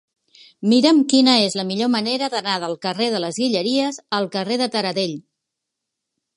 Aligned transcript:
Mira'm 0.69 1.01
quina 1.11 1.35
és 1.49 1.57
la 1.59 1.65
millor 1.73 1.91
manera 1.97 2.31
d'anar 2.35 2.57
del 2.65 2.75
carrer 2.87 3.11
de 3.17 3.21
les 3.27 3.39
Guilleries 3.43 4.03
al 4.21 4.29
carrer 4.39 4.61
de 4.65 4.73
Taradell. 4.77 5.17